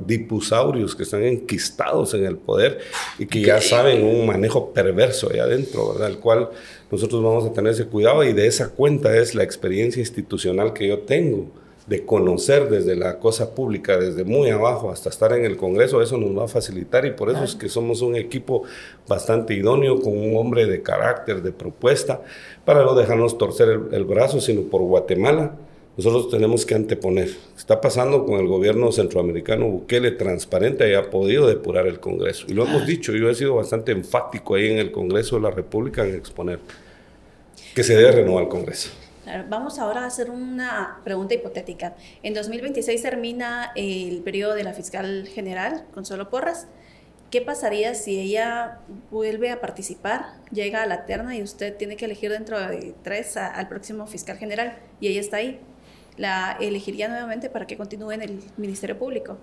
[0.06, 2.80] dipusaurios que están enquistados en el poder
[3.20, 6.10] y que ya saben un manejo perverso ahí adentro, ¿verdad?
[6.10, 6.50] El cual
[6.90, 10.88] nosotros vamos a tener ese cuidado y de esa cuenta es la experiencia institucional que
[10.88, 11.52] yo tengo
[11.88, 16.18] de conocer desde la cosa pública, desde muy abajo hasta estar en el Congreso, eso
[16.18, 18.64] nos va a facilitar y por eso es que somos un equipo
[19.08, 22.22] bastante idóneo, con un hombre de carácter, de propuesta,
[22.64, 25.56] para no dejarnos torcer el, brazo, sino por Guatemala.
[25.98, 27.30] Nosotros tenemos que anteponer.
[27.56, 32.46] Está pasando con el gobierno centroamericano Bukele transparente y ha podido depurar el Congreso.
[32.48, 35.52] Y lo hemos dicho, yo he sido bastante enfático ahí en el Congreso de la
[35.52, 36.60] República en exponer
[37.76, 38.90] que se debe renovar el Congreso.
[39.50, 41.96] Vamos ahora a hacer una pregunta hipotética.
[42.24, 46.68] En 2026 termina el periodo de la fiscal general, Consuelo Porras.
[47.32, 52.06] ¿Qué pasaría si ella vuelve a participar, llega a la terna y usted tiene que
[52.06, 55.60] elegir dentro de tres al próximo fiscal general y ella está ahí?
[56.18, 59.38] ¿La elegiría nuevamente para que continúe en el Ministerio Público?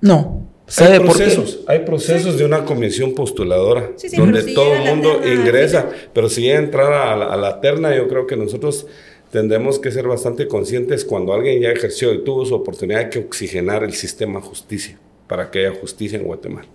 [0.00, 0.46] No.
[0.78, 6.48] hay procesos, hay procesos de una comisión postuladora donde todo el mundo ingresa, pero si
[6.48, 8.86] ella entrara a la, a la terna, yo creo que nosotros
[9.30, 13.18] tendremos que ser bastante conscientes cuando alguien ya ejerció y tuvo su oportunidad de que
[13.18, 16.68] oxigenar el sistema justicia para que haya justicia en Guatemala.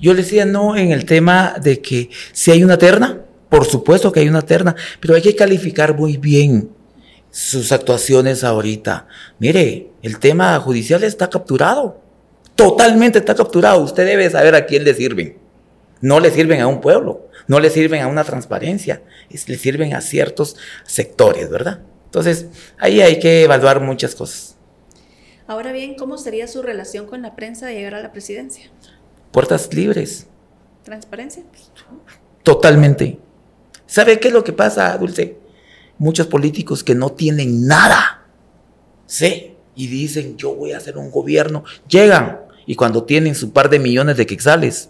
[0.00, 4.10] Yo le decía no en el tema de que si hay una terna, por supuesto
[4.10, 6.70] que hay una terna, pero hay que calificar muy bien
[7.30, 9.06] sus actuaciones ahorita.
[9.38, 12.00] Mire, el tema judicial está capturado.
[12.56, 13.82] Totalmente está capturado.
[13.82, 15.36] Usted debe saber a quién le sirven.
[16.00, 20.00] No le sirven a un pueblo, no le sirven a una transparencia, le sirven a
[20.00, 21.80] ciertos sectores, ¿verdad?
[22.04, 22.46] Entonces,
[22.78, 24.56] ahí hay que evaluar muchas cosas.
[25.48, 28.70] Ahora bien, ¿cómo sería su relación con la prensa de llegar a la presidencia?
[29.32, 30.28] Puertas libres.
[30.84, 31.42] ¿Transparencia?
[32.44, 33.18] Totalmente.
[33.84, 35.36] ¿Sabe qué es lo que pasa, Dulce?
[35.98, 38.28] Muchos políticos que no tienen nada,
[39.06, 39.56] ¿sí?
[39.74, 43.80] Y dicen, yo voy a hacer un gobierno, llegan y cuando tienen su par de
[43.80, 44.89] millones de quexales,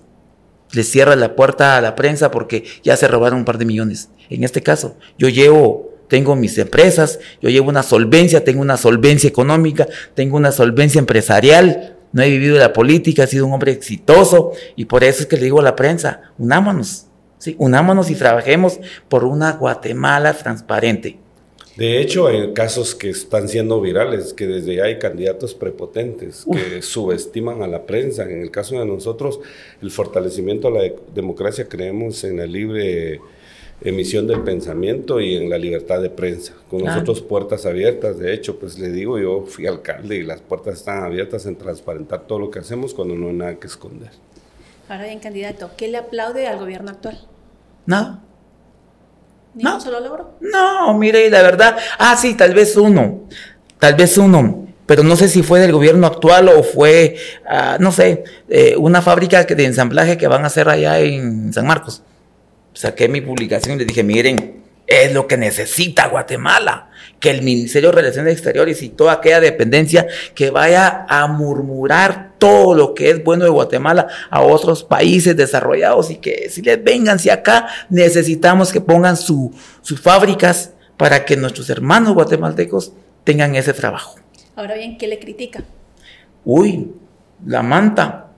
[0.72, 4.10] les cierra la puerta a la prensa porque ya se robaron un par de millones.
[4.28, 9.28] En este caso, yo llevo, tengo mis empresas, yo llevo una solvencia, tengo una solvencia
[9.28, 14.52] económica, tengo una solvencia empresarial, no he vivido la política, he sido un hombre exitoso
[14.76, 17.06] y por eso es que le digo a la prensa, unámonos,
[17.38, 17.54] ¿sí?
[17.58, 21.18] unámonos y trabajemos por una Guatemala transparente.
[21.76, 26.82] De hecho, hay casos que están siendo virales, que desde ya hay candidatos prepotentes que
[26.82, 28.24] subestiman a la prensa.
[28.24, 29.40] En el caso de nosotros,
[29.80, 30.82] el fortalecimiento a la
[31.14, 33.20] democracia creemos en la libre
[33.82, 36.54] emisión del pensamiento y en la libertad de prensa.
[36.68, 40.78] Con nosotros puertas abiertas, de hecho, pues le digo, yo fui alcalde y las puertas
[40.78, 44.10] están abiertas en transparentar todo lo que hacemos cuando no hay nada que esconder.
[44.88, 47.20] Ahora bien, candidato, ¿qué le aplaude al gobierno actual?
[47.86, 48.22] Nada.
[49.54, 49.74] ¿Ni no.
[49.74, 50.36] un solo logro?
[50.40, 53.22] No, mire, la verdad, ah, sí, tal vez uno,
[53.78, 57.16] tal vez uno, pero no sé si fue del gobierno actual o fue,
[57.48, 61.66] ah, no sé, eh, una fábrica de ensamblaje que van a hacer allá en San
[61.66, 62.02] Marcos.
[62.72, 66.90] Saqué mi publicación y les dije, miren, es lo que necesita Guatemala,
[67.20, 72.74] que el Ministerio de Relaciones Exteriores y toda aquella dependencia que vaya a murmurar todo
[72.74, 77.18] lo que es bueno de Guatemala a otros países desarrollados y que si les vengan,
[77.18, 79.52] si acá necesitamos que pongan sus
[80.00, 82.92] fábricas para que nuestros hermanos guatemaltecos
[83.24, 84.16] tengan ese trabajo.
[84.56, 85.62] Ahora bien, ¿qué le critica?
[86.44, 86.92] Uy,
[87.46, 88.32] la manta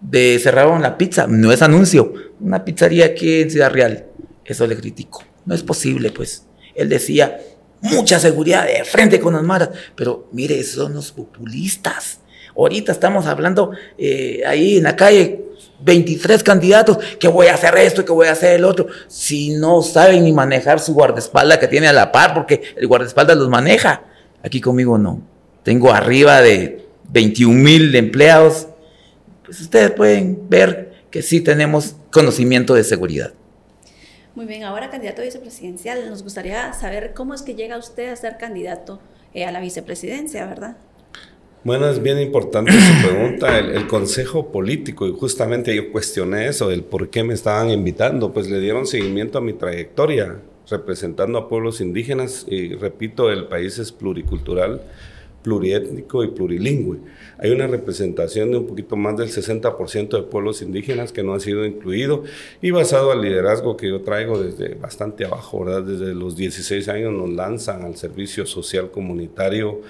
[0.00, 4.06] de cerraron la pizza, no es anuncio, una pizzería aquí en Ciudad Real,
[4.44, 5.22] eso le critico.
[5.44, 6.46] No es posible, pues.
[6.74, 7.40] Él decía,
[7.80, 12.20] mucha seguridad de frente con las maras, pero mire, son los populistas
[12.56, 15.44] Ahorita estamos hablando eh, ahí en la calle,
[15.82, 19.82] 23 candidatos, que voy a hacer esto, que voy a hacer el otro, si no
[19.82, 24.04] saben ni manejar su guardaespaldas que tiene a la par, porque el guardaespaldas los maneja.
[24.42, 25.22] Aquí conmigo no.
[25.62, 28.68] Tengo arriba de 21 mil empleados.
[29.44, 33.32] Pues ustedes pueden ver que sí tenemos conocimiento de seguridad.
[34.34, 38.38] Muy bien, ahora candidato vicepresidencial, nos gustaría saber cómo es que llega usted a ser
[38.38, 39.00] candidato
[39.34, 40.76] eh, a la vicepresidencia, ¿verdad?
[41.64, 46.84] Bueno, es bien importante su pregunta, el, consejo político, y justamente yo cuestioné eso, del
[46.84, 50.38] por qué me estaban invitando, pues le dieron seguimiento a mi trayectoria
[50.70, 54.80] representando a pueblos indígenas, y repito, el país es pluricultural,
[55.42, 56.98] pluriétnico y plurilingüe.
[57.38, 61.40] Hay una representación de un poquito más del 60% de pueblos indígenas que no ha
[61.40, 62.24] sido incluido
[62.60, 65.82] y basado al liderazgo que yo traigo desde bastante abajo, ¿verdad?
[65.82, 69.80] Desde los 16 años nos lanzan al servicio social comunitario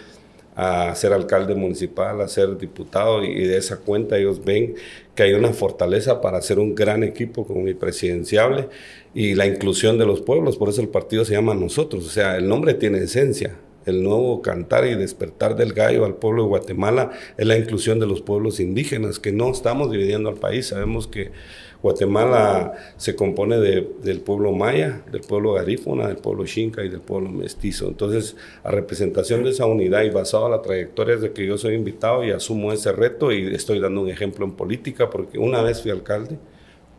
[0.57, 4.75] a ser alcalde municipal, a ser diputado y, de esa cuenta ellos ven
[5.15, 8.69] que hay una fortaleza para hacer un gran equipo con mi presidenciable
[9.15, 12.37] y la inclusión de los pueblos, por eso el partido se llama Nosotros, o sea,
[12.37, 13.57] el nombre tiene esencia.
[13.87, 18.07] El nuevo cantar y despertar del gallo al pueblo de Guatemala es la inclusión de
[18.07, 21.33] los pueblos indígenas, que no estamos dividiendo al país, sabemos que
[21.83, 27.31] Guatemala se compone del pueblo maya, del pueblo garífuna, del pueblo xinca y del pueblo
[27.31, 27.89] mestizo.
[27.89, 31.75] Entonces, a representación de esa unidad y basado en la trayectoria de que yo soy
[31.75, 35.81] invitado y asumo ese reto y estoy dando un ejemplo en política porque una vez
[35.81, 36.39] fui alcalde,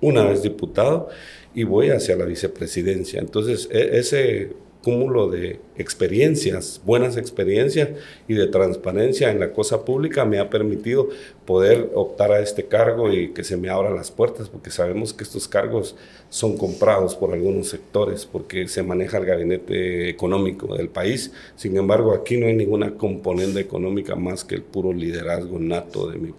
[0.01, 1.09] una vez diputado
[1.53, 3.19] y voy hacia la vicepresidencia.
[3.19, 7.89] Entonces, e, ese cúmulo de experiencias, buenas experiencias
[8.27, 11.09] y de transparencia en la cosa pública me ha permitido
[11.45, 15.23] poder optar a este cargo y que se me abran las puertas, porque sabemos que
[15.23, 15.95] estos cargos
[16.29, 21.31] son comprados por algunos sectores, porque se maneja el gabinete económico del país.
[21.55, 26.17] Sin embargo, aquí no hay ninguna componente económica más que el puro liderazgo nato de
[26.17, 26.33] mi,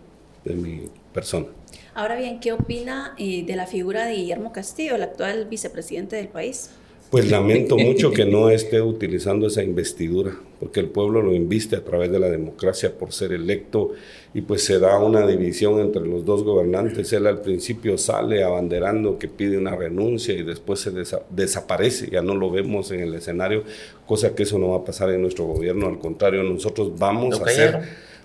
[0.44, 1.46] de mi persona.
[1.94, 6.28] Ahora bien, ¿qué opina eh, de la figura de Guillermo Castillo, el actual vicepresidente del
[6.28, 6.70] país?
[7.12, 11.84] Pues lamento mucho que no esté utilizando esa investidura, porque el pueblo lo inviste a
[11.84, 13.90] través de la democracia por ser electo
[14.32, 17.12] y pues se da una división entre los dos gobernantes.
[17.12, 20.90] Él al principio sale abanderando que pide una renuncia y después se
[21.28, 23.62] desaparece, ya no lo vemos en el escenario,
[24.06, 27.44] cosa que eso no va a pasar en nuestro gobierno, al contrario, nosotros vamos a
[27.44, 27.82] hacer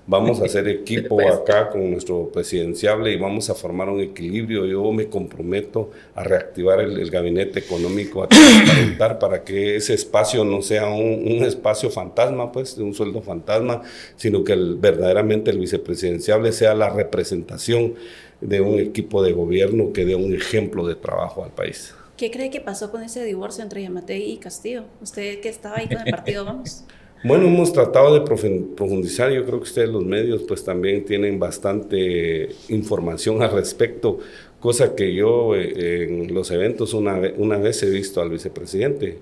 [0.08, 4.66] Vamos a hacer equipo acá con nuestro presidenciable y vamos a formar un equilibrio.
[4.66, 10.62] Yo me comprometo a reactivar el, gabinete económico, a transparentar para que ese espacio no
[10.62, 13.84] sea un, espacio fantasma, pues, de un sueldo fantasma,
[14.16, 17.96] sino que verdaderamente el vicepresidenciable sea la representación
[18.42, 21.94] de un equipo de gobierno que dé un ejemplo de trabajo al país.
[22.18, 24.86] ¿Qué cree que pasó con ese divorcio entre Yamate y Castillo?
[25.02, 26.84] Usted que estaba ahí con el partido Vamos.
[27.24, 29.32] Bueno, hemos tratado de profundizar.
[29.32, 34.20] Yo creo que ustedes, los medios, pues también tienen bastante información al respecto,
[34.60, 39.18] cosa que yo eh, en los eventos una, una vez he visto al vicepresidente.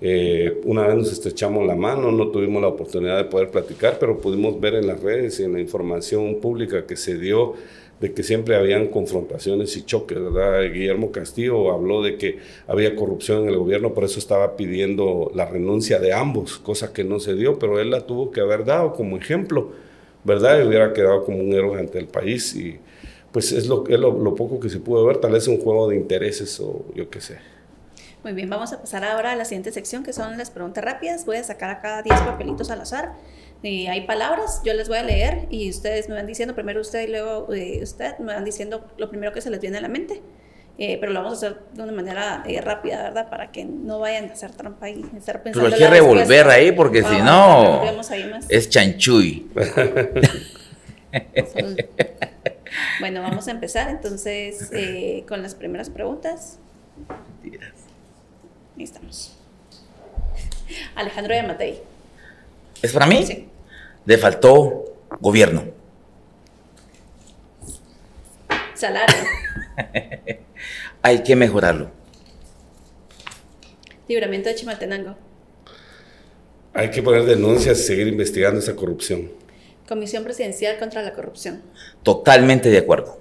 [0.00, 4.20] Eh, una vez nos estrechamos la mano, no tuvimos la oportunidad de poder platicar, pero
[4.20, 7.54] pudimos ver en las redes y en la información pública que se dio
[8.00, 10.72] de que siempre habían confrontaciones y choques, ¿verdad?
[10.72, 15.46] Guillermo Castillo habló de que había corrupción en el gobierno, por eso estaba pidiendo la
[15.46, 18.92] renuncia de ambos, cosa que no se dio, pero él la tuvo que haber dado
[18.92, 19.72] como ejemplo,
[20.22, 20.60] ¿verdad?
[20.60, 22.78] Y hubiera quedado como un héroe ante el país y
[23.32, 23.84] pues es lo,
[24.34, 27.38] poco que se pudo ver, tal vez un juego de intereses o yo qué sé.
[28.24, 31.24] Muy bien, vamos a pasar ahora a la siguiente sección que son las preguntas rápidas.
[31.24, 33.12] Voy a sacar acá 10 papelitos al azar
[33.62, 37.08] hay palabras, yo les voy a leer y ustedes me van diciendo, primero usted y
[37.08, 40.22] luego eh, usted, me van diciendo lo primero que se les viene a la mente.
[40.80, 43.28] Eh, pero lo vamos a hacer de una manera eh, rápida, ¿verdad?
[43.28, 45.68] Para que no vayan a hacer trampa y estar pensando.
[45.68, 47.82] Pero hay que revolver ahí porque si no
[48.48, 49.50] es chanchuy.
[53.00, 54.70] bueno, vamos a empezar entonces
[55.26, 56.60] con las primeras preguntas.
[58.76, 59.36] Ahí estamos.
[60.94, 61.87] Alejandro Yamatei.
[62.82, 63.24] ¿Es para mí?
[63.26, 63.48] Sí.
[64.04, 64.84] Le faltó
[65.20, 65.64] gobierno.
[68.74, 69.16] Salario.
[71.02, 71.90] Hay que mejorarlo.
[74.06, 75.16] Libramiento de Chimaltenango.
[76.72, 79.30] Hay que poner denuncias y seguir investigando esa corrupción.
[79.88, 81.62] Comisión Presidencial contra la Corrupción.
[82.02, 83.18] Totalmente de acuerdo.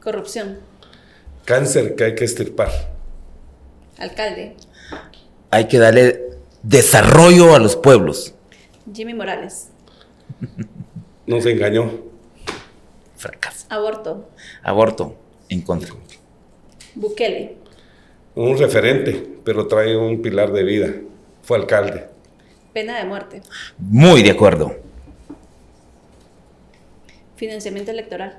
[0.00, 0.60] Corrupción.
[1.44, 2.70] Cáncer que hay que estirpar.
[3.98, 4.56] Alcalde.
[5.50, 6.31] Hay que darle
[6.62, 8.34] desarrollo a los pueblos.
[8.92, 9.68] Jimmy Morales.
[11.26, 11.90] Nos engañó.
[13.16, 13.66] Fracaso.
[13.68, 14.28] Aborto.
[14.62, 15.16] Aborto,
[15.48, 15.94] en contra.
[16.94, 17.56] Bukele.
[18.34, 20.94] Un referente, pero trae un pilar de vida.
[21.42, 22.06] Fue alcalde.
[22.72, 23.42] Pena de muerte.
[23.78, 24.74] Muy de acuerdo.
[27.36, 28.38] Financiamiento electoral.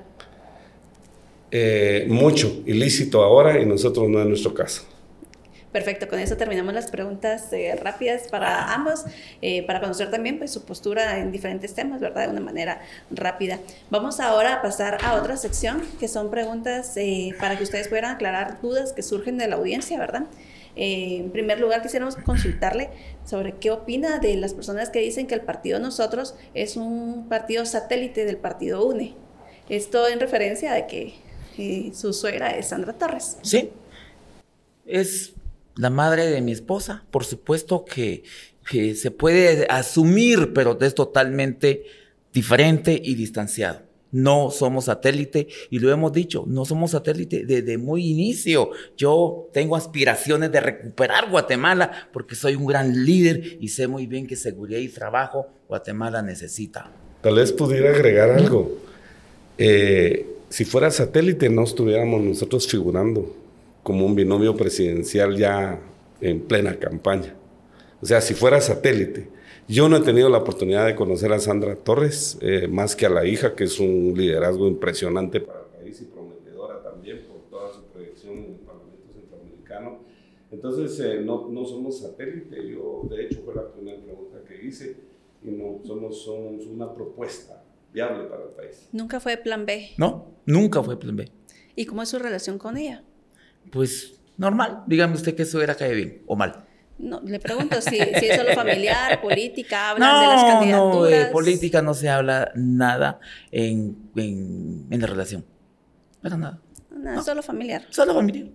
[1.50, 4.82] Eh, mucho, ilícito ahora y nosotros no en nuestro caso.
[5.74, 9.06] Perfecto, con eso terminamos las preguntas eh, rápidas para ambos,
[9.42, 12.26] eh, para conocer también pues, su postura en diferentes temas, ¿verdad?
[12.26, 13.58] De una manera rápida.
[13.90, 18.04] Vamos ahora a pasar a otra sección, que son preguntas eh, para que ustedes puedan
[18.04, 20.26] aclarar dudas que surgen de la audiencia, ¿verdad?
[20.76, 22.90] en primer lugar, quisiéramos consultarle
[23.24, 27.66] sobre qué opina de las personas que dicen que el partido Nosotros es un partido
[27.66, 29.14] satélite del partido UNE.
[29.68, 31.14] Esto en referencia a que
[31.92, 33.38] su suegra es Sandra Torres.
[33.42, 33.70] Sí,
[34.86, 35.34] es
[35.76, 37.04] la madre de mi esposa.
[37.10, 38.24] Por supuesto que,
[38.94, 41.84] se puede asumir, pero es totalmente
[42.32, 43.82] diferente y distanciado.
[44.10, 48.70] No somos satélite y lo hemos dicho, no somos satélite desde muy inicio.
[48.96, 54.26] Yo tengo aspiraciones de recuperar Guatemala porque soy un gran líder y sé muy bien
[54.26, 56.90] que seguridad y trabajo Guatemala necesita.
[57.20, 58.78] Tal vez pudiera agregar algo.
[59.58, 63.43] Eh, si fuera satélite no estuviéramos nosotros figurando
[63.84, 65.78] como un binomio presidencial ya
[66.20, 67.36] en plena campaña.
[68.02, 69.28] O sea, si fuera satélite.
[69.68, 73.08] Yo no he tenido la oportunidad de conocer a Sandra Torres, eh, más que a
[73.08, 77.72] la hija, que es un liderazgo impresionante para el país y prometedora también por toda
[77.72, 80.00] su proyección en el Parlamento Centroamericano.
[80.50, 82.56] Entonces, eh, no, no, somos satélite.
[82.68, 84.96] Yo, de hecho, fue la primera pregunta que hice
[85.42, 88.88] y no somos, somos una propuesta viable para el país.
[88.92, 89.92] ¿Nunca fue plan B?
[89.96, 91.30] No, nunca fue plan B.
[91.74, 93.02] ¿Y cómo es su relación con ella?
[93.70, 94.82] Pues normal.
[94.86, 96.64] Dígame usted que eso era cae bien o mal.
[96.98, 100.92] No, le pregunto si, es solo familiar, política, hablan de las candidaturas.
[100.92, 103.18] No, de política no se habla nada
[103.50, 105.44] en, en, la relación.
[106.22, 106.60] Para nada.
[106.90, 107.84] No, solo familiar.
[107.90, 108.46] Solo familiar.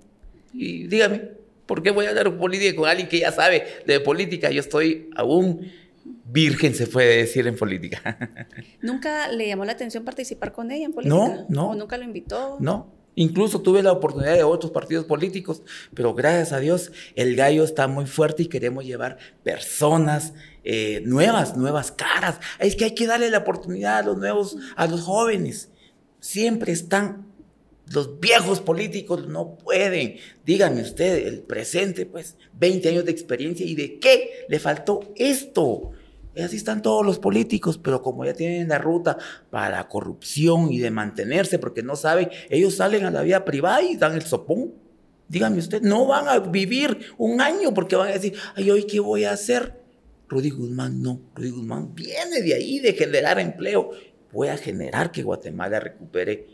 [0.53, 1.31] Y dígame,
[1.65, 4.49] ¿por qué voy a hablar política con alguien que ya sabe de política?
[4.49, 5.69] Yo estoy aún
[6.31, 8.47] virgen, se puede decir, en política.
[8.81, 11.15] ¿Nunca le llamó la atención participar con ella en política?
[11.15, 11.69] No, no.
[11.71, 12.57] ¿O nunca lo invitó?
[12.59, 12.98] No.
[13.19, 15.61] Incluso tuve la oportunidad de otros partidos políticos,
[15.93, 20.31] pero gracias a Dios el gallo está muy fuerte y queremos llevar personas
[20.63, 22.39] eh, nuevas, nuevas caras.
[22.59, 25.69] Es que hay que darle la oportunidad a los nuevos, a los jóvenes.
[26.21, 27.27] Siempre están
[27.87, 30.15] los viejos políticos, no pueden.
[30.45, 35.91] Díganme usted, el presente, pues, 20 años de experiencia y de qué le faltó esto.
[36.39, 39.17] Y así están todos los políticos, pero como ya tienen la ruta
[39.49, 43.81] para la corrupción y de mantenerse, porque no saben, ellos salen a la vida privada
[43.81, 44.71] y dan el sopón.
[45.27, 49.01] Dígame usted, no van a vivir un año porque van a decir, ay, hoy qué
[49.01, 49.81] voy a hacer.
[50.29, 53.89] Rudy Guzmán no, Rudy Guzmán viene de ahí, de generar empleo.
[54.31, 56.47] Voy a generar que Guatemala recupere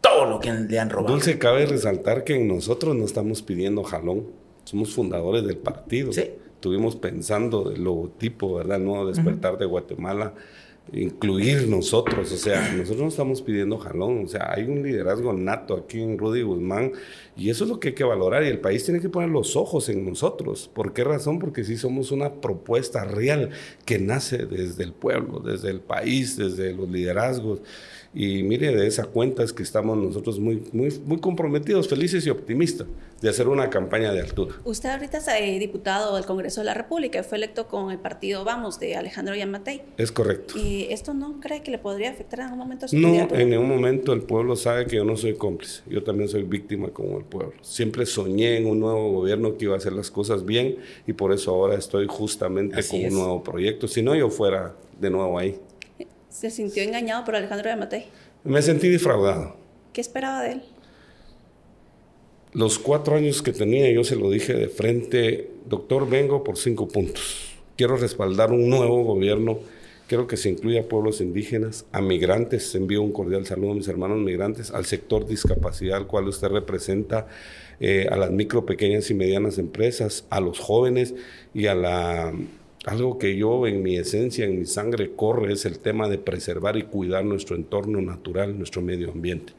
[0.00, 1.14] todo lo que le han robado.
[1.14, 4.28] Dulce, cabe resaltar que nosotros no estamos pidiendo jalón,
[4.62, 6.12] somos fundadores del partido.
[6.12, 6.30] Sí.
[6.62, 8.76] Estuvimos pensando el logotipo, ¿verdad?
[8.76, 10.32] El nuevo despertar de Guatemala
[10.92, 15.74] incluir nosotros, o sea, nosotros no estamos pidiendo jalón, o sea, hay un liderazgo nato
[15.74, 16.92] aquí en Rudy Guzmán
[17.36, 19.56] y eso es lo que hay que valorar y el país tiene que poner los
[19.56, 20.70] ojos en nosotros.
[20.72, 21.40] ¿Por qué razón?
[21.40, 23.50] Porque sí somos una propuesta real
[23.84, 27.60] que nace desde el pueblo, desde el país, desde los liderazgos.
[28.14, 32.30] Y mire, de esa cuenta es que estamos nosotros muy, muy, muy comprometidos, felices y
[32.30, 32.86] optimistas
[33.22, 34.56] de hacer una campaña de altura.
[34.64, 37.98] Usted ahorita es eh, diputado del Congreso de la República y fue electo con el
[37.98, 39.82] partido Vamos de Alejandro Yamatei.
[39.96, 40.58] Es correcto.
[40.58, 43.50] ¿Y esto no cree que le podría afectar en algún momento a su No, en
[43.50, 45.82] ningún momento el pueblo sabe que yo no soy cómplice.
[45.88, 47.54] Yo también soy víctima como el pueblo.
[47.62, 51.32] Siempre soñé en un nuevo gobierno que iba a hacer las cosas bien y por
[51.32, 53.88] eso ahora estoy justamente con un nuevo proyecto.
[53.88, 55.58] Si no, yo fuera de nuevo ahí
[56.32, 58.06] se sintió engañado por Alejandro Yamatei?
[58.44, 59.54] Me sentí defraudado.
[59.92, 60.62] ¿Qué esperaba de él?
[62.54, 66.86] Los cuatro años que tenía, yo se lo dije de frente, doctor, vengo por cinco
[66.86, 67.54] puntos.
[67.78, 69.58] Quiero respaldar un nuevo gobierno.
[70.06, 72.74] Quiero que se incluya a pueblos indígenas, a migrantes.
[72.74, 77.26] Envío un cordial saludo a mis hermanos migrantes, al sector discapacidad al cual usted representa,
[77.80, 81.14] eh, a las micro, pequeñas y medianas empresas, a los jóvenes
[81.54, 82.34] y a la
[82.84, 86.76] algo que yo en mi esencia, en mi sangre corre es el tema de preservar
[86.76, 89.52] y cuidar nuestro entorno natural, nuestro medio ambiente.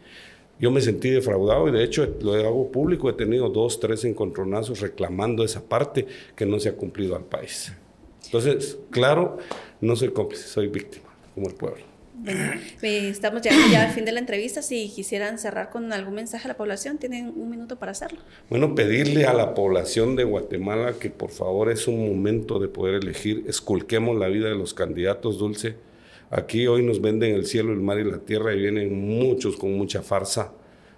[0.60, 4.80] Yo me sentí defraudado y de hecho lo hago público, he tenido dos, tres encontronazos
[4.80, 7.74] reclamando esa parte que no se ha cumplido al país.
[8.26, 9.38] Entonces, claro,
[9.82, 11.84] no soy cómplice, soy víctima, como el pueblo.
[12.82, 14.62] Estamos llegando ya al fin de la entrevista.
[14.62, 18.20] Si quisieran cerrar con algún mensaje a la población, tienen un minuto para hacerlo.
[18.50, 22.96] Bueno, pedirle a la población de Guatemala que por favor es un momento de poder
[22.96, 23.44] elegir.
[23.48, 25.76] Esculquemos la vida de los candidatos, Dulce.
[26.36, 29.74] Aquí hoy nos venden el cielo, el mar y la tierra y vienen muchos con
[29.74, 30.52] mucha farsa.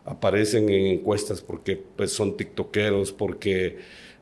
[0.06, 3.76] Aparecen en encuestas porque pues, son tiktokeros, porque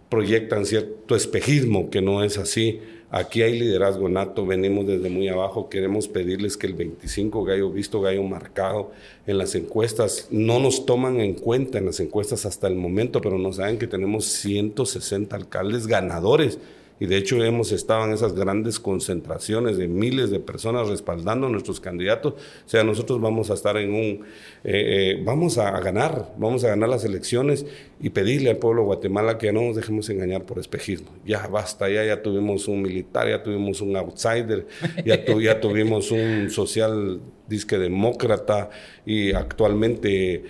[0.09, 2.79] proyectan cierto espejismo que no es así.
[3.11, 8.01] Aquí hay liderazgo nato, venimos desde muy abajo, queremos pedirles que el 25 gallo visto,
[8.01, 8.91] gallo marcado
[9.27, 13.37] en las encuestas, no nos toman en cuenta en las encuestas hasta el momento, pero
[13.37, 16.57] no saben que tenemos 160 alcaldes ganadores
[17.03, 21.49] y de hecho hemos estado en esas grandes concentraciones de miles de personas respaldando a
[21.49, 22.35] nuestros candidatos.
[22.65, 24.25] O sea, nosotros vamos a estar en un,
[24.63, 27.65] eh, eh, vamos a, ganar, vamos a ganar las elecciones
[27.99, 31.09] y pedirle al pueblo de Guatemala que no nos dejemos engañar por espejismo.
[31.25, 34.65] Ya basta, ya, ya tuvimos un militar, ya tuvimos un outsider,
[35.05, 38.69] ya, ya tuvimos un social disque demócrata
[39.05, 40.45] y actualmente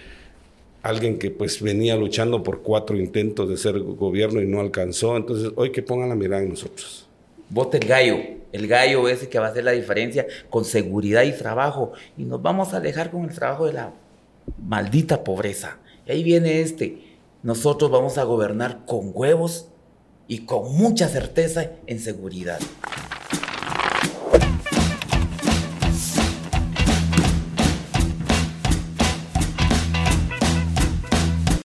[0.84, 5.18] alguien que pues venía luchando por cuatro intentos de ser gobierno y no alcanzó.
[5.18, 7.08] Entonces, hoy que pongan la mirada en nosotros.
[7.50, 8.18] Vote el gallo,
[8.52, 11.94] el gallo ese que va a hacer la diferencia con seguridad y trabajo.
[12.18, 13.94] Y nos vamos a alejar con el trabajo de la
[14.62, 15.78] maldita pobreza.
[16.06, 16.98] Y ahí viene este.
[17.44, 19.70] Nosotros vamos a gobernar con huevos
[20.28, 22.60] y con mucha certeza en seguridad.